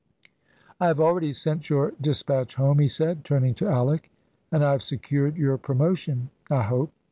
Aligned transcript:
"I 0.79 0.87
have 0.87 0.99
already 0.99 1.31
sent 1.31 1.69
your 1.69 1.93
despatch 2.01 2.55
home," 2.55 2.79
he 2.79 2.87
said, 2.87 3.23
turning 3.23 3.53
to 3.53 3.69
Alick, 3.69 4.09
"and 4.51 4.65
I 4.65 4.71
have 4.71 4.81
secured 4.81 5.37
your 5.37 5.59
promotion, 5.59 6.31
I 6.49 6.63
hope. 6.63 6.91